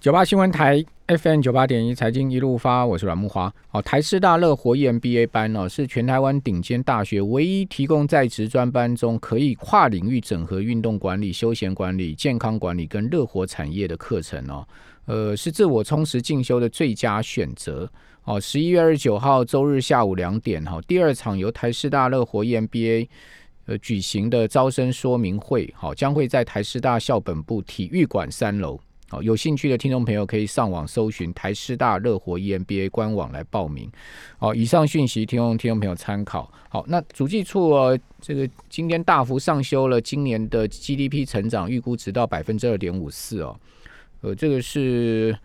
[0.00, 3.52] 九八新闻台 FM 九八点一财经一路发，我是阮木华。
[3.72, 14.64] 哦，台师大乐活 EMBA 班哦，是全台湾顶尖大学唯一提供在职专班中可以跨领域整合运动管理、休闲管理、健康管理跟乐活产业的课程哦。
[15.06, 17.90] 呃，是自我充实进修的最佳选择。
[18.22, 23.08] 哦，十一月二十九号周日下午两点哈，第二场由台师大乐活 EMBA
[23.66, 28.78] 呃举行的招生说明会，好，将会在台师大校本部体育馆三楼。
[29.08, 33.90] 好，有兴趣的听众朋友可以上网搜寻台师大热火 EMBA 官网来报名。
[34.38, 36.52] 好，以上讯息提供听众朋友参考。
[36.68, 43.58] 好，那主计处哦，这个今天大幅上修了今年的 GDP 成长预估值到百分之二点五四哦。
[44.20, 45.36] 呃，这个是。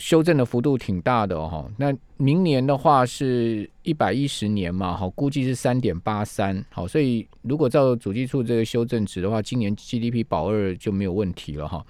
[0.00, 11.84] 修正的幅度挺大的哦，那明年的话是一百一十年嘛，好，估计是三点八三，好，所以如果照主计处这个修正值的话，今年 GDP 保二就没有问题了哈。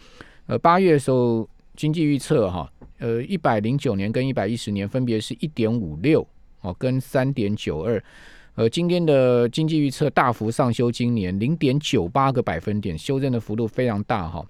[0.46, 6.26] 呃，八月的时候经济预测哈，呃，一百零九年跟一百一十年分别是一点五六
[6.62, 8.02] 哦，跟三点九二，
[8.56, 14.44] 呃，今天的经济预测大幅上修，今年零点九八个百分点，修正的幅度非常大哈。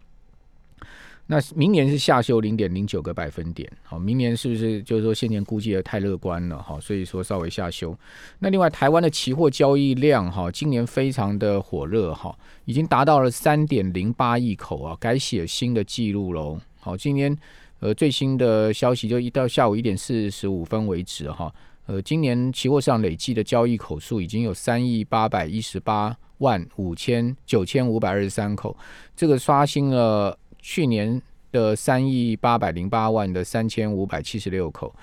[1.33, 6.61] 那明年是下修零点零九个百分点，好，明年是不是就是说现年估计的太乐观了？
[6.61, 7.97] 哈，所以说稍微下修。
[8.41, 16.59] 那另外台湾的期货交易量哈，今年非常的火热哈，已经达到了三点零八亿口啊，改写新的记录喽。
[16.81, 17.39] 好，今天
[17.79, 21.55] 呃最新的消息就一到下午一点四十五分为止哈，
[21.87, 28.77] 呃，今年期货上累计的交易口数已经有三亿八百一十八万五千九千五百二十三口，
[29.15, 30.37] 这个刷新了。
[30.63, 31.21] 去年
[31.53, 34.95] 的三亿八百零八万的三千五百七十六口，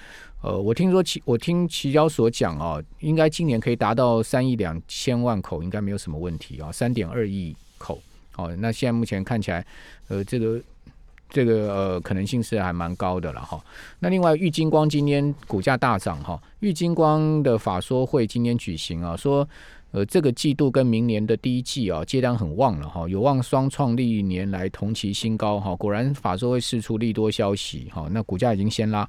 [0.42, 8.02] 呃，我听说期我听齐交所讲哦，应该今年可以达到三亿两千万口，应该没有什么问题啊，三点二亿口，
[8.38, 9.66] 哦，那现在目前看起来，
[10.08, 10.62] 呃，这个
[11.30, 13.62] 这个呃可能性是还蛮高的了哈。
[14.00, 19.48] 那另外，玉金光今天股价大涨哈，玉金光的法说会今天举行啊，说。
[19.92, 25.76] 呃，这个季度跟明年的第一季啊，接单很旺了哈，有望双创历年来同期新高哈。
[25.78, 29.08] 果然法说会释出利多消息哈，那股价已经先拉。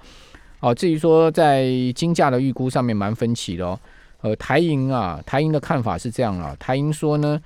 [0.61, 3.79] 哦，至于说在金价的预估上面蛮分歧的哦。
[4.21, 7.41] 呃，台银啊，台银的看法是这样啊，台银说呢，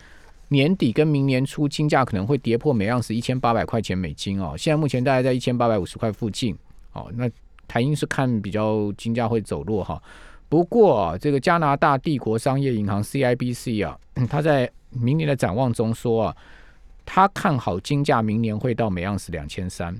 [0.49, 4.54] 年底跟明年初金价可能会跌破每盎司一千八百块钱美金哦。
[4.56, 6.56] 现在目前大概在一千八百五十块附近。
[6.93, 7.28] 哦，那
[7.66, 10.03] 台银是看比较金价会走弱哈。
[10.52, 13.98] 不过，这个加拿大帝国商业银行 CIBC 啊，
[14.28, 16.36] 他在明年的展望中说啊，
[17.06, 19.98] 他看好金价明年会到每盎司两千三。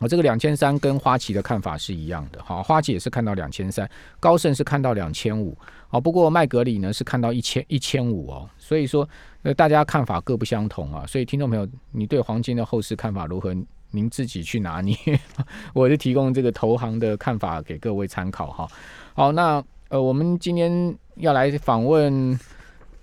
[0.00, 3.88] 我这个两千三跟花旗的看法是一样的，好，花旗也是看到两千三，
[4.18, 5.56] 高盛是看到两千五，
[5.86, 9.08] 好，不过麦格里呢是看到一千一千五哦，所以说
[9.42, 13.54] 呃大家看法各不相同啊，所以听众朋友，你对黄金的后市看法如何？
[13.92, 14.96] 您自己去拿捏，
[15.74, 18.68] 我是提供这个投行的看法给各位参考哈。
[19.14, 22.38] 好，那呃，我们今天要来访问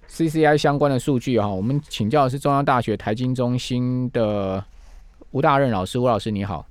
[0.09, 1.47] CCI 相关的数据哈。
[1.47, 4.63] 我们请教的是中央大学财经中心的
[5.31, 6.65] 吴大任老师，吴老师你好。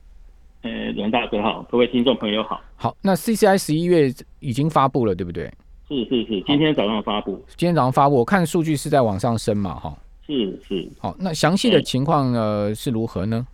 [0.62, 2.60] 呃，龙大哥好，各位听众朋友好。
[2.76, 5.52] 好，那 CCI 十一月已经发布了，对不对？
[5.88, 7.32] 是是是，今天早上发布。
[7.56, 9.94] 今天早上发布，我看数据是在往上升嘛，哈。
[10.26, 10.88] 是是。
[10.98, 13.46] 好，那详细的情况呢是如何呢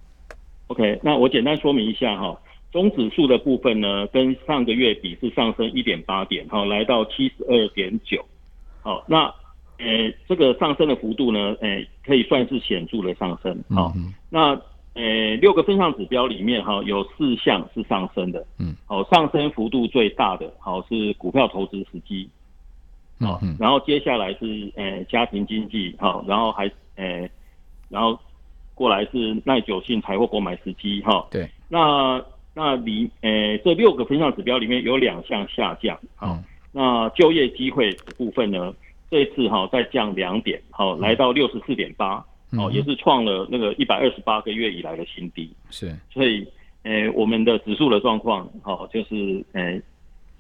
[0.73, 2.35] ？OK，那我简单说明一下哈，
[2.73, 8.25] 中指数的部分呢，跟上个月比是上升一点八点，哈，来到七十二点九，
[8.81, 9.27] 好，那
[9.77, 13.93] 呃这个上升的幅度呢，呃可以算是显著的上升，好，
[14.31, 14.59] 那
[14.95, 22.27] 呃六个分项指标里面哈，有四项是上升的，嗯，好，上升幅度最大的好是股票投资时机，
[23.21, 26.65] 好，然后接下来是呃家庭经济，好，然后还
[26.97, 27.29] 呃
[27.91, 28.19] 然后。
[28.75, 32.21] 过来是耐久性财货购买时机哈，对，那
[32.55, 36.39] 那里诶这六个分项指标里面有两项下降，好，
[36.73, 38.75] 那就业机会的部分呢，
[39.11, 46.47] 这次哈再降两点，好，来到六十四点八，哦，也是创了那个一百二十八个月以来的新低，是，所以
[46.85, 49.81] 诶我们的指数的状况，好，就是诶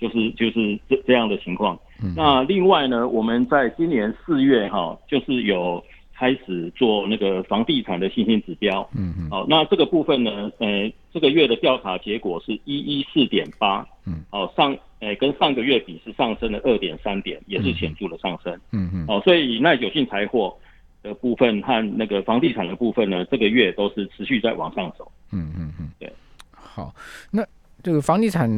[0.00, 1.78] 就是就是这这样的情况，
[2.16, 5.84] 那另外呢，我们在今年四月哈，就是有。
[6.14, 20.56] 开始做那个房地产的信心指标，嗯嗯，好，那这个部分呢，呃，这个月的调查结果是一一四点八，嗯，哦，上，呃，跟上个月比是上升了二点三点，也是显著的上升，嗯嗯，哦，所以耐久性财货
[21.02, 26.12] 的部分和那个房地产的部分呢，这个月都是持续在往上走，嗯嗯嗯，对，
[26.52, 26.94] 好，
[27.30, 27.44] 那
[27.82, 28.48] 这个房地产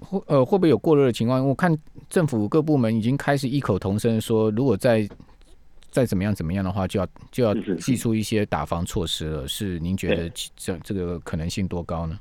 [0.00, 1.46] 会呃会不会有过热的情况？
[1.46, 1.72] 我看
[2.08, 5.08] 政府各部门已经开始异口同声说，如果在
[5.92, 9.46] 再怎么样怎么样的话，就要就要是是寄出一些打防措施了。
[9.46, 12.18] 是您觉得对这这个可能性多高呢？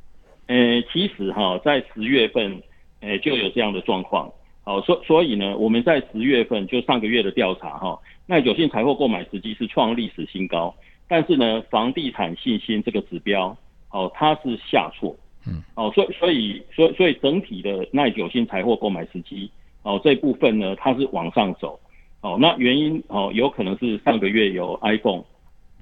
[0.48, 2.62] 呃，其实哈，在十月份，
[3.00, 4.30] 呃，就有这样的状况。
[4.64, 7.98] 好，所所以呢，我们在十月份就上个月的调查哈，
[8.28, 10.76] 耐久性财货购买时机是创历史新高，
[11.08, 13.58] 但是呢，房地产信心这个指标，
[13.90, 15.16] 哦，它是下挫。
[15.48, 19.50] 嗯，哦，所以所以所以所以整体的耐久性财货购买时机，
[19.84, 21.80] 哦，这部分呢，它是往上走。
[22.22, 25.24] 哦，那原因哦，有可能是上个月有 iPhone，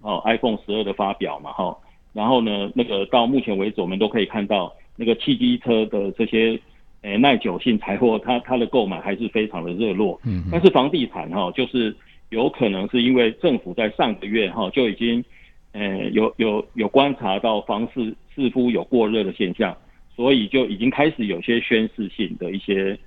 [0.02, 1.78] 哦，iPhone 十二的发表嘛，哈、
[2.14, 6.58] 然后呢，那个到目前为止，我们都可以看到那个汽机车的这些
[7.02, 10.20] 诶耐久性财货，它它的购买还是非常的热络。
[10.24, 11.94] 嗯但是房地产哈、就是
[12.30, 15.22] 有可能是因为政府在上个月哈、就已经
[15.74, 19.76] 呃有有有观察到房市似乎有过热的现象，
[20.16, 22.98] 所以就已经开始有些宣示性的一些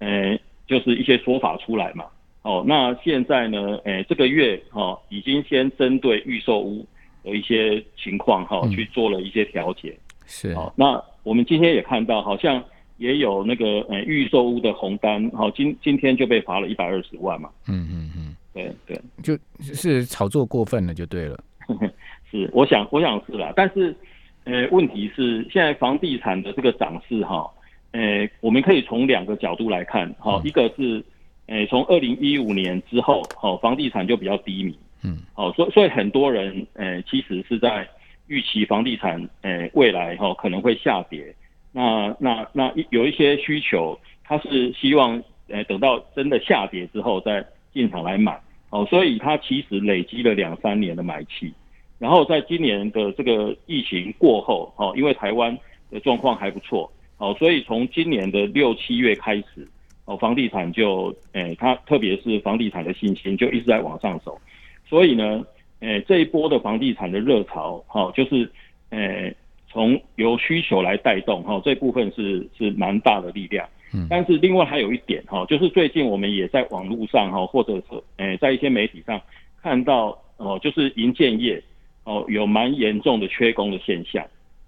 [0.00, 2.04] 呃就是一些说法出来嘛。
[2.44, 6.86] 哦，那现在呢，诶、这个月哈、哦、已经先针对预售屋
[7.24, 9.96] 的一些情况哈、嗯去做了一些调节。
[10.26, 12.62] 是好、那我们今天也看到，好像
[12.98, 17.48] 也有那个呃预售屋的红单，好、今今天就被罚了一百二十万嘛。
[17.66, 21.42] 嗯嗯嗯，对对，就是炒作过分了就对了。
[22.30, 23.96] 是，我想我想是啦，但是
[24.44, 27.50] 呃问题是现在房地产的这个涨势哈，
[27.92, 31.02] 呃我们可以从两个角度来看，哈、嗯一个是
[31.46, 35.18] 呃从二零一五年之后，好、房地产就比较低迷，嗯。
[35.34, 37.88] 哦，所以所以很多人呃其实是在
[38.26, 41.34] 预期房地产呃未来哈、可能会下跌，
[41.72, 51.52] 那那那有一些需求，他是希望呃等到真的下跌之后再进场来买，哦，所以他其实累积了两三年的买气，
[51.98, 55.56] 然后在今年的这个疫情过后，哦，因为台湾
[55.90, 59.68] 的状况还不错，哦，所以从今年的六七月开始，
[60.06, 64.38] 哦，房地产就诶它特别是房地产的信心就一直在往上走。
[64.86, 65.44] 所以呢，
[65.80, 68.50] 诶，这一波的房地产的热潮，哈、就是
[68.90, 69.34] 诶，
[69.68, 73.66] 从由需求来带动，哈、这部分是是蛮大的力量。
[73.96, 79.20] 嗯但是另外还有一点，哈、就是最近我们也在网络上，哈，或者是诶，在一些媒体上
[79.62, 81.62] 看到，哦、就是银建业，
[82.02, 84.26] 哦，有蛮严重的缺工的现象，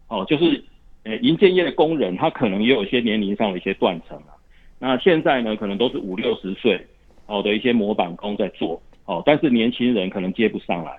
[0.09, 0.63] 哦，就是
[1.03, 4.33] 呃，银建业的工人他可能也有一些年龄上的一些断层啊。
[4.79, 6.81] 那现在呢，可能都是五六十岁
[7.27, 10.93] 哦的一些模板工在做，哦，但是年轻人可能接不上来，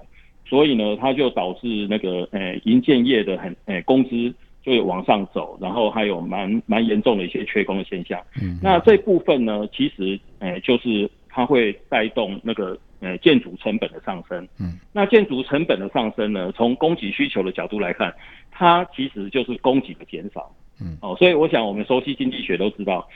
[0.45, 4.33] 所以呢，它就导致那个呃营建业的很呃工资
[4.63, 8.19] 就有往上走，然后还有蛮蛮严重的一些缺工的现象。
[8.41, 14.45] 嗯，那这部分呢，其实呃就是它会带动那个呃建筑成本的上升。
[14.59, 18.13] 嗯，那建筑成本的上升呢，从供给需求的角度来看，
[18.51, 20.51] 它其实就是供给的减少。
[20.81, 23.07] 嗯，哦，所以我想我们熟悉经济学都知道，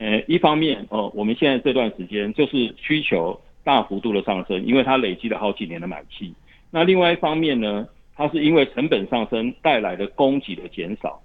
[0.00, 6.32] 呃，一方面哦，我们现在这段时间就是需求大幅度的上升，因为它累积了好几年的买气。
[6.70, 7.86] 那另外一方面呢，
[8.16, 11.20] 它是因为成本上升带来的供给的减少。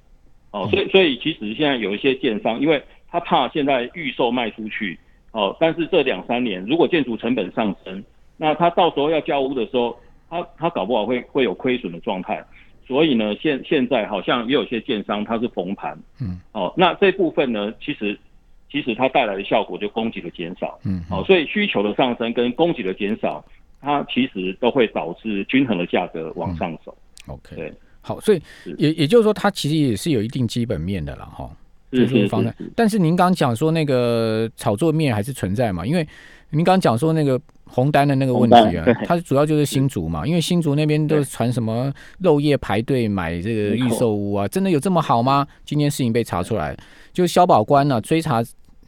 [0.51, 4.99] 哦，所以所以其实现在有一些建商，因为他怕现在预售卖出去，
[5.31, 8.03] 哦，但是这两三年如果建筑成本上升，
[8.35, 9.97] 那他到时候要交屋的时候，
[10.29, 12.43] 他他搞不好会会有亏损的状态。
[12.85, 18.17] 所以呢，现现在好像也有些建商他是逢盘，嗯，哦，那这部分呢，其实
[18.71, 23.43] 其实它带来的效果就供给的减少，嗯，哦，所以需求的上升跟供给的减少，
[23.81, 26.95] 它其实都会导致均衡的价格往上走。
[27.27, 28.41] OK，对，好，所以
[28.77, 31.49] 也也就是说，它其实也是有一定基本面的了哈。
[31.93, 35.85] 是就是房产是是，但是您刚刚讲说那个炒作面还是存在嘛？
[35.85, 36.05] 因为
[36.49, 45.45] 您刚刚讲说那个红单的那个问题啊它主要就是新竹嘛，因为新竹那边都传什么漏夜排队买这个预售屋啊，真的有这么好吗？
[45.65, 46.75] 今天事情被查出来，
[47.11, 48.43] 就消保官呢、追查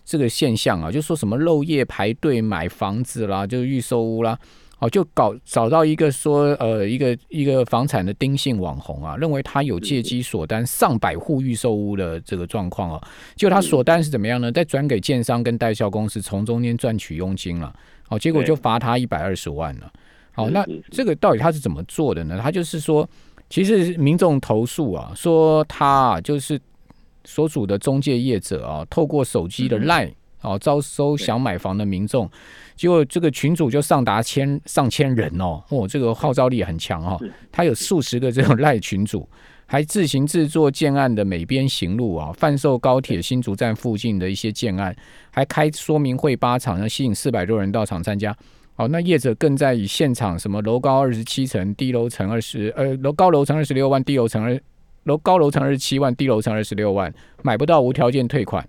[0.05, 4.37] 这个现象啊，就说什么漏夜排队买房子啦，就是预售屋啦。
[4.79, 13.03] 哦，就搞找到一个说，呃，一个一个房产的丁姓网红啊，认为他有借机锁单上百户预售屋的这个状况哦，
[13.35, 14.51] 结果他锁单是怎么样呢？
[14.51, 17.73] 再转给建商跟代销公司，从中间赚取佣金了。
[18.09, 19.91] 哦，结果就罚他一百二十万了。
[20.31, 22.39] 好，那这个到底他是怎么做的呢？
[22.41, 23.09] 他就是说，
[23.49, 26.59] 其实民众投诉啊，说他啊就是
[27.25, 30.13] 所属的中介业者啊，透过手机的嗯 Line
[30.47, 32.29] 哦，招收想买房的民众，
[32.75, 37.19] 结果这个群主就上达千上千人哦，哦，这个号召力很强哦，
[37.51, 39.27] 他有数十个这种 赖群主。
[39.69, 44.95] 还自行制作建案的美编行路啊，贩售高铁新竹站附近的一些建案，
[45.29, 48.33] 还开说明会八场，要吸引四百多人到场参加。
[48.75, 54.57] 好，那业者更在以现场什么楼高二十七层，低楼层二十呃楼高楼层二十六万，低楼层二
[55.03, 57.13] 楼高楼层二十七万，低楼层二十六万，
[57.43, 58.65] 买不到无条件退款。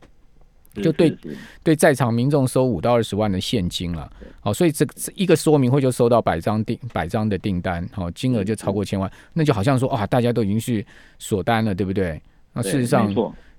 [0.75, 1.17] 就对
[1.63, 4.11] 对在场民众收五到二十万的现金了。
[4.41, 10.85] 好，所以这一个说明会就收到百张订百张的订单，好，金额就超过千万，那就好像说啊，大家都已经是
[11.19, 12.21] 锁单了，对不对？
[12.53, 13.13] 那事实上，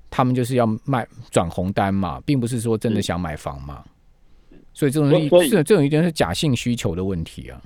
[0.09, 3.83] 他们就是要卖转红单嘛，并不是说真的想买房嘛。
[4.73, 5.09] 所以这种
[5.43, 7.61] 是这种一定是假性需求的问题啊。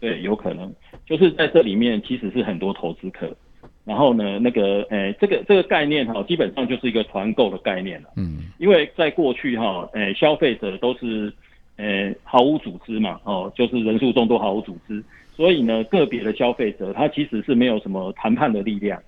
[0.00, 0.72] 对，有可能
[1.06, 3.34] 就是在这里面其实是很多投资客。
[3.84, 8.10] 然后呢，那个，诶，这个这个概念哈，基本上就是一个团购的概念了。
[8.16, 11.32] 嗯，因为在过去哈，诶，消费者都是，
[11.76, 15.02] 诶，毫无组织嘛，哦，就是人数众多，毫无组织，
[15.34, 19.02] 所以呢，个别的消费者他其实是没有什么谈判的力量。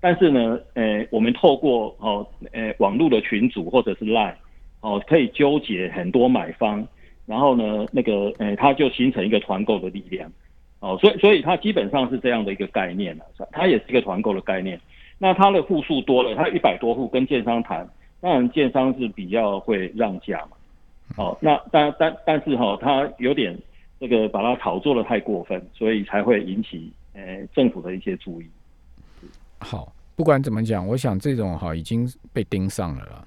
[0.00, 4.34] 但是呢，诶，我们透过哦，诶，网络的群组或者是 Line，
[4.80, 6.86] 哦，可以纠结很多买方，
[7.26, 10.30] 然后呢，那个，诶，它就形成一个团购的力量。
[10.80, 14.80] 哦，所以所以它基本上是这样的一个概念了，它也是一个团购的概念。
[15.18, 17.88] 那它的户数多了，它一百多户跟建商谈，
[18.20, 20.56] 当然建商是比较会让价嘛。
[21.16, 23.58] 哦，那但但但是哈，它有点
[23.98, 28.46] 这个把它炒作的太过分，所以才会引起呃政府的一些注意。
[29.58, 33.26] 好，不管怎么讲，我想这种哈已经被盯上了啦。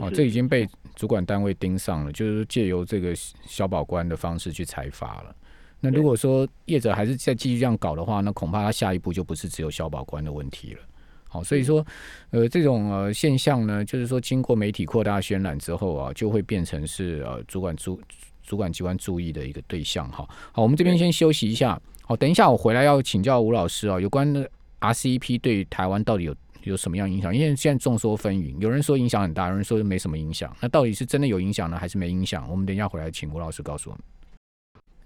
[0.00, 5.34] 哦，这已经被主管单位盯上了，就是借由这个小保官的方式去裁罚了。
[5.84, 10.80] 那如果说业者还是再继续这样搞的话，那恐怕他下一步就不是只有消保官的问题了。
[11.28, 11.84] 好，所以说，
[12.30, 18.00] 呃，这种呃现象呢，就是说经过媒体扩大渲染之后啊，就会变成是呃主管主
[18.42, 20.08] 主管机关注意的一个对象。
[20.10, 21.78] 哈，好，我们这边先休息一下。
[22.02, 24.48] 好，等一下我回来要请教吴老师啊，有关的
[24.80, 27.34] RCEP 对台湾到底有有什么样影响？
[27.34, 30.56] 因为现在众说纷纭，有人说影响很大，有人说没什么影响。
[30.60, 32.48] 那到底是真的有影响呢，还是没影响？
[32.48, 34.04] 我们等一下回来请吴老师告诉我们。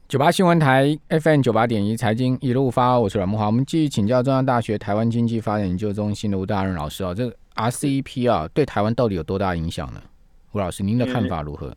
[0.09, 3.45] 九八新闻台 FM 九八点一财经一路发，我是阮木华。
[3.45, 10.00] 我们继续请教中央大学台湾经济发展研究中心的吴大任老师啊，这个 RCEP 啊，对台湾到底有多大影响呢？
[10.53, 11.77] 吴老师，您的看法如何？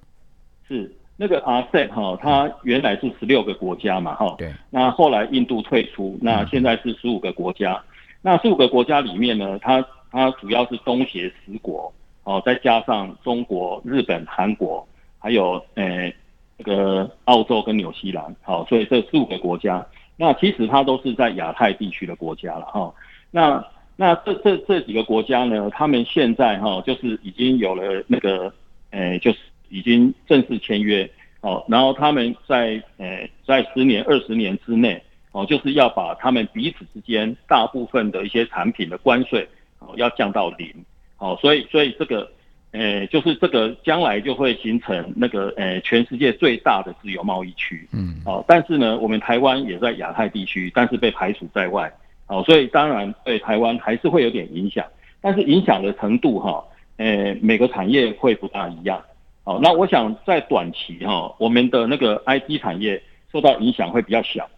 [0.65, 4.53] 是那个 RCEP 哈，它原来是十六个国家嘛，哈，对。
[4.69, 7.83] 那后来印度退出，那现在是十五个国家。
[8.21, 14.87] 那十五个国家里面呢，它它主要是东协十国哦，再加上中国、日本、韩国，
[15.19, 16.15] 还有诶。
[16.61, 19.83] 这个澳洲跟纽西兰，好，所以这四五个国家，
[20.15, 22.93] 那其实它都是在亚太地区的国家了哈。
[23.31, 23.65] 那
[23.95, 28.53] 那这这这几个国家呢，他们现在哈，就是已经有了那个，
[28.91, 29.39] 诶，就是
[29.69, 31.09] 已经正式签约，
[31.41, 35.01] 哦，然后他们在诶在十年、二十年之内，
[35.31, 39.47] 哦，就是要把他们彼此之间大部分的一些产品的关税，
[39.79, 40.71] 哦，要降到零，
[41.17, 42.29] 哦，所以所以这个。
[42.71, 47.87] 诶，就是这个将来就会形成那个诶，全世界最大的自由贸易区。
[47.91, 51.91] 嗯，哦，但是呢，我们台湾也在亚太地区，但是被排除在外。
[52.27, 54.85] 哦，所以当然对台湾还是会有点影响，
[55.19, 56.63] 但是影响的程度哈，
[56.95, 59.01] 诶，每个产业会不大一样。
[59.43, 63.01] 哦，那我想在短期哈，我们的那个 IT 产业
[63.33, 64.49] 受到影响会比较小。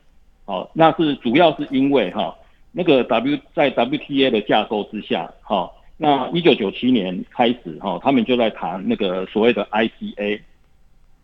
[0.45, 2.35] 哦，那是主要是因为哈，
[2.71, 5.71] 那个 W 在 WTA 的架构之下，哈。
[5.95, 10.41] 那一九九七年开始哈，他们就在谈那个所谓的 ICA，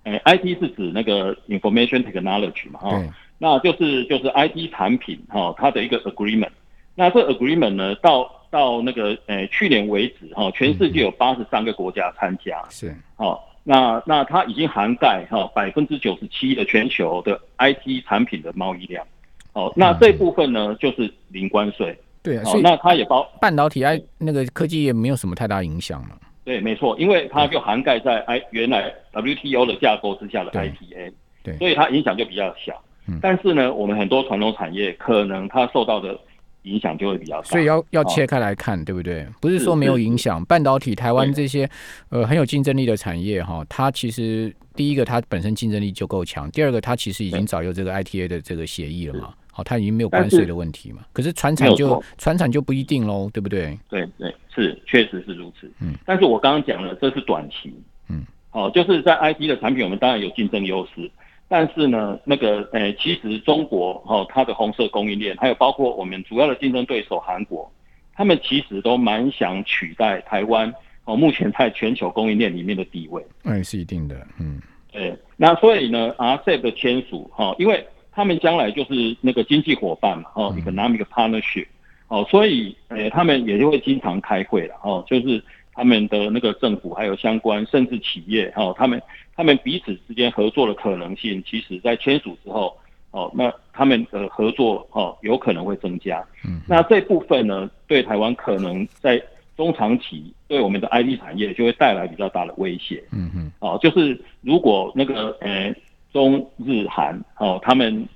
[0.03, 3.03] 哎，IT 是指那个 Information Technology 嘛哈，
[3.39, 6.51] 那就是就是 IT 产品哈，它的一个 Agreement。
[6.95, 19.05] 那这 Agreement 呢，到到那个呃去年为止哈，全世界有八十三个国家参加，是，好，那那它已经涵盖哈百分之九十七的全球的 IT 产品的贸易量，
[19.51, 21.97] 好，那这部分呢就是零关税。
[22.21, 26.11] 对啊，所以那它也包半导体哎，那个科技也没有什么太大影响嘛。
[26.43, 31.11] 对，没错，因为它就涵盖在 I 原来 WTO 的架构之下的 ITA，
[31.43, 32.73] 对，所以它影响就比较小。
[33.07, 36.19] 嗯，但是呢，我们很多传统产业可能它受到的
[36.63, 37.43] 影响就会比较大。
[37.43, 39.27] 所以要要切开来看，对不对？
[39.39, 41.69] 不是说没有影响，半导体台湾这些
[42.09, 49.33] 呃很有竞争力的产业哈，它其实第一个它本身竞争力就够强，第二个它其实已经早有这个 ITA 的这个协议了嘛。
[49.59, 50.99] 哦，它已经没有关税的问题嘛？
[51.13, 53.77] 可是船产就船产就不一定喽，对不对？
[53.89, 55.71] 对对，是确实是如此。
[55.81, 57.73] 嗯，但是我刚刚讲了，这是短期。
[58.09, 61.09] 嗯，好，就是在 IT 的产品，我们当然有竞争优势，
[61.47, 67.71] 但是呢，那个诶，其实中国哦，它的红色供应链，还有包括我们主要的竞争对手韩国，
[68.15, 70.73] 他们其实都蛮想取代台湾
[71.05, 73.23] 哦，目前在全球供应链里面的地位。
[73.43, 74.15] 那是一定的。
[74.39, 74.61] 嗯，
[74.91, 75.15] 对。
[75.37, 81.67] 那所以呢，RCEP 的签署哈，因为他们将来就是那个经济伙伴嘛，哦，economic partnership，
[82.07, 85.41] 哦，所以，诶，他们也就会经常开会了，哦，就是
[85.73, 89.01] 他们的那个政府还有相关甚至企业，哦，他们
[89.35, 92.75] 他们彼此之间合作的可能性，其实在签署之后，
[93.11, 96.25] 哦，那他们的合作，哦，有可能会增加。
[96.45, 99.21] 嗯，那这部分呢，对台湾可能在
[99.55, 103.03] 中长期对我们的 IT 产业就会带来比较大的威胁。
[103.11, 105.73] 嗯嗯，哦，就是如果那个呃
[106.11, 108.07] 中日韩哦他们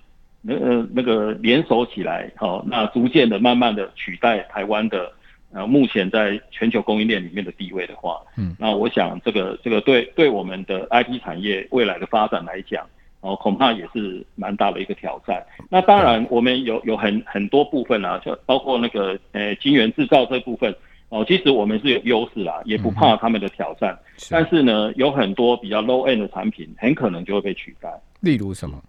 [0.41, 5.11] 那呃那个联手起来，哦，那逐渐的慢慢的取代台湾的
[5.53, 12.85] 呃目前在全球供应链里面的地位的话，嗯，那我想这个这个对对我们的 IT 产业未来的发展来讲。
[13.25, 15.41] 哦，恐怕也是蛮大的一个挑战。
[15.69, 20.75] 那当然，我们有有很很多部分啊，就包括那个呃晶圆制造这部分
[21.07, 23.97] 哦，其实我们是有优势啦，也不怕他们的挑战。
[24.29, 27.89] 但是呢，有很多比较 low end 的产品，很可能就会被取代。
[28.19, 28.81] 例如什么？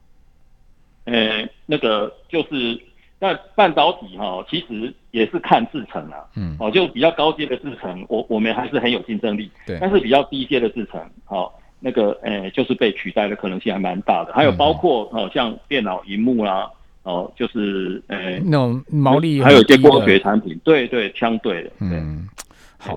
[1.04, 2.80] 呃，那个就是，
[3.18, 6.18] 那半导体哈，其实也是看制程啊。
[6.36, 6.56] 嗯。
[6.58, 9.50] 哦，就比较高阶的制程，我我们还是很有竞争力。
[9.66, 9.78] 对。
[9.80, 11.60] 但是比较低阶的制程，好。
[11.86, 16.66] 那个诶，就是被取代的可能性还蛮大的，还有包括哦，像电脑荧幕啦，
[17.02, 22.26] 哦，就是诶那种毛利，还有一些光学产品，对对，相对的，嗯。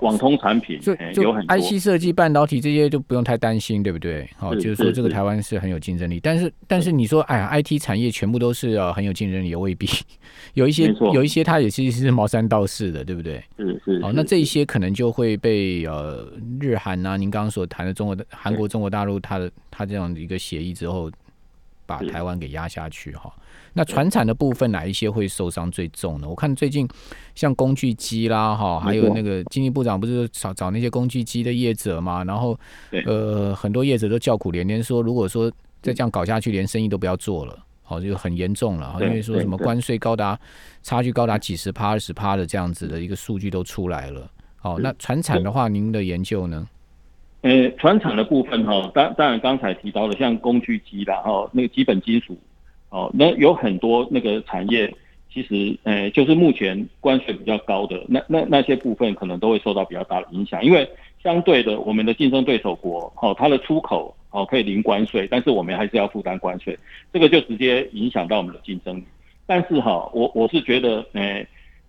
[0.02, 4.30] 网通产品就就 IC 设计、半导体这些就不用太担心，对不对？
[4.38, 6.20] 好，就是说这个台湾是很有竞争力。
[6.20, 9.88] 但是但是你说，哎呀，IT 产业全部都是呃很有竞争力，也未必。
[10.54, 13.44] 有一些有一些它也其实是茅山道四的，对不对？
[13.58, 14.02] 是是。
[14.02, 16.28] 好，那这一些可能就会被呃
[16.60, 21.12] 日韩啊，您刚刚所谈的中国的韩国、中国大陆，它的它这样的一个协议之后，
[21.88, 23.34] 把台湾给压下去哈。
[23.74, 26.28] 那船产的部分哪一些会受伤最重呢？
[26.28, 26.88] 我看最近
[27.36, 32.60] 像工具机啦，哈，还有那个经济部长不是找找那些工具机的业者嘛，然后
[33.06, 35.50] 呃很多业者都叫苦连连，说如果说
[35.82, 40.40] 再这样搞下去，连生意都不要做了，好就很严重了，因为说什么关税高达
[40.82, 44.30] 差距高达几十趴、二十趴的这样子的一个数据都出来了。
[44.56, 46.68] 好，那船产的话，您的研究呢？
[47.48, 52.38] 呃，船厂的部分哈，当当然刚才提到的像工具机啦，哈，那个基本金属。
[52.90, 54.94] 哦，那有很多那个产业，
[55.32, 60.62] 其实，呃，就是目前关税比较高的那那那些部分，可能都会受到比较大的影响。
[60.62, 60.90] 因为
[61.24, 66.78] 相对的，我们的竞争对手国，哦，它的出口哦可以零关税，但是我们还是要负担关税，
[67.14, 69.04] 这个就直接影响到我们的竞争力。
[69.46, 71.46] 但是哈，我我是觉得，呃，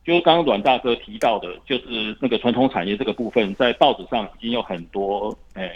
[0.09, 5.71] 就是刚刚阮大哥提到的，就是那个传统产业这个部分，在报纸上已经有很多，呃，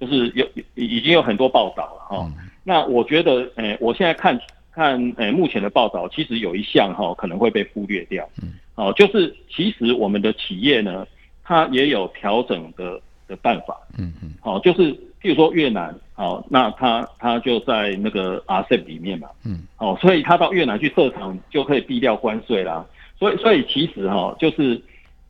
[0.00, 2.32] 就是有已经有很多报道了哈。
[2.64, 4.40] 那我觉得，呃，我现在看。
[4.76, 11.06] 看，诶，目前的报道其实有一项哈可能会被忽略掉，嗯，哦，就是其实我们的企业呢，
[11.44, 14.92] 它也有调整的的办法，嗯嗯，好，就是
[15.24, 22.84] 譬如说越南，好，那他他就在那个 RCEP 里面嘛，嗯，哦，所以他到越南去设厂就可以避掉关税啦，
[23.18, 24.78] 所以所以其实哈，就是，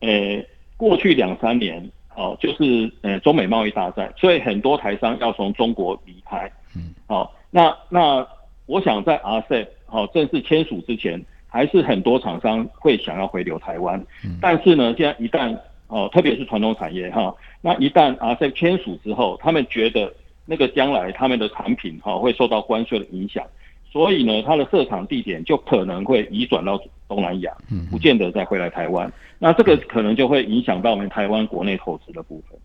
[0.01, 0.45] 诶，
[0.77, 8.27] 过去两三年，哦，就是呃中美贸易大战，所以很多台商要从中国离开，嗯，好，那那。
[8.67, 14.03] 我想在 RCEP 好正式签署之前，还是很多厂商会想要回流台湾。
[14.41, 15.55] 但是呢，现在一旦
[15.95, 20.13] 哦，特别是传统产业哈，那一旦 RCEP 签署之后，他们觉得
[20.45, 23.47] 那个将来他们的产品哈会受到关税的影响，
[23.93, 26.77] 所以呢，它的设厂地点就可能会移转到
[27.07, 27.53] 东南亚，
[27.93, 29.09] 不见得再回来台湾。
[29.39, 32.59] 那这个可能就会影响到我们台湾国内投资的部分。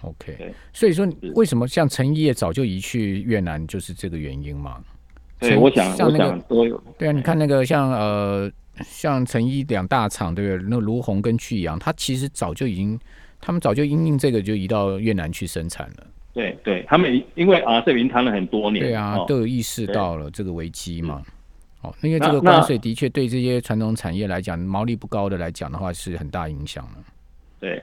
[0.00, 4.82] OK，所以说为什么像陈一业早就移去越南，就是这个原因吗？
[5.40, 6.80] 对，我想，我想都有。
[6.98, 8.50] 对啊，你看那个像呃，
[8.84, 10.68] 像成衣两大厂，对不对？
[10.70, 12.98] 那卢红跟巨阳，他其实早就已经，
[13.40, 16.06] 他们早就因应这个就移到越南去生产了。
[16.32, 21.22] 对对，他们因为啊，这边谈了很多年，对啊，都有意识到了这个危机嘛。
[21.82, 27.02] 哦，因为这个关税的确对这些传统产业来讲，毛利不高的来讲的话，是很大影响的。
[27.58, 27.82] 对。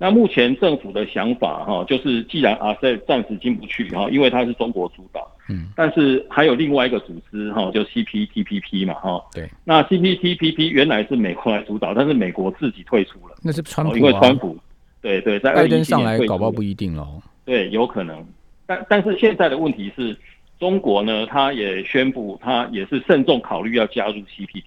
[0.00, 14.56] 那目前政府的想法哈，就是既然阿塞暂时进不去哈，因为它是中国主导，嗯，但是还有另外一个组织哈，就 CPTPP 嘛哈，对，那 CPTPP 原来是美国来主导，但是美国自己退出了，那是川普，因为川普，
[15.00, 18.24] 对对，在拜登上来搞不好不一定喽，对，有可能，
[18.66, 20.16] 但但是现在的问题是，
[20.58, 24.62] 中国呢，他也宣布他也是慎重考虑要加入 CPTPP。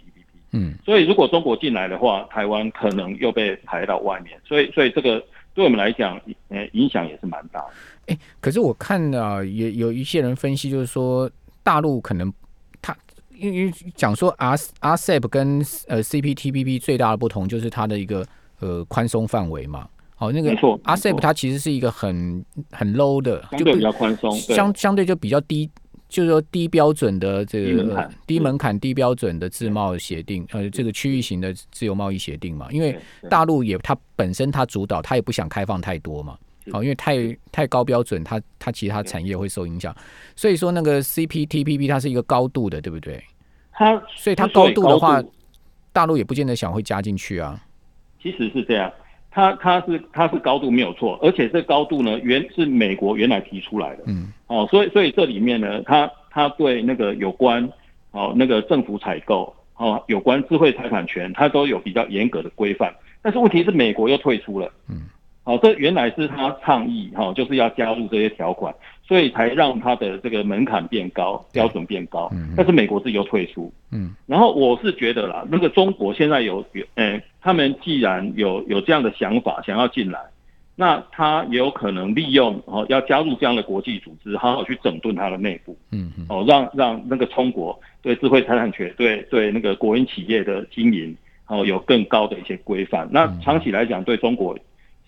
[0.53, 7.67] 嗯，所以如果中国进来的话，台湾可能又被排到外面，所以所以这个对我们来讲，呃，影响也是蛮大的。
[8.11, 11.29] 哎，可是我看啊，有有一些人分析，就是说
[11.63, 12.31] 大陆可能
[12.81, 12.95] 他
[13.35, 18.25] 因为讲说 R RCEP 跟呃 CPTPP 最大的不同就是它的一个
[18.59, 19.87] 呃宽松范围嘛。
[20.15, 25.69] 好，那个 RCEP 它其实是一个很很 low 的，就比较宽松，相相对就比较低。
[26.07, 36.37] 就是说低标准的这个低门槛、低标准的自贸协定，呃，这个区域型的自由贸易协定嘛，因为大陆也它本身它主导，它也不想开放太多嘛，
[36.71, 37.15] 好，因为太
[37.51, 39.95] 太高标准，它它其他产业会受影响，
[40.35, 43.23] 所以说那个 CPTPP 它是一个高度的，对不对？
[43.71, 45.23] 它所以它高度的话，
[45.91, 47.59] 大陆也不见得想会加进去啊。
[48.21, 48.91] 其实是这样，
[49.31, 57.67] 它它是它是高度没有错，而且这高度呢原是美国原来提出来的，嗯，哦，所以所以这里面呢，它它对那个有关
[58.11, 65.03] 哦那个政府采购哦有关智慧财产权，它都有比较严格的规范，但是问题是美国又退出了，嗯，
[65.43, 68.73] 好，这原来是他倡议哈，就是要加入这些条款，
[69.03, 80.19] 所以才让他的这个门槛变高，标准变高，嗯但是美国自己又退出，嗯然后我是觉得啦，那个中国现在有有，呃，他们既然有有这样的想法，想要进来，
[80.75, 93.09] 那他也有可能利用哦，要加入这样的国际组织，好好去整顿它的内部，嗯嗯哦，让让那个中国对智慧财产权、对对那个国营企业的经营，哦，有更高的一些规范。
[93.11, 94.55] 那长期来讲，对中国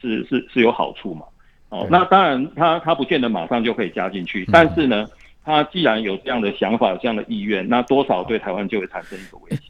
[0.03, 1.25] 是是是有好处嘛？
[1.69, 5.07] 哦，那当然，他他不见得马上就可以加进去，但是呢，
[5.43, 9.63] 他既然有这样的想法、这样的意愿，那多少对台湾就会产生一个威胁。